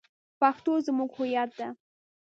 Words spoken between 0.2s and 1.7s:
پښتو زمونږ هویت ده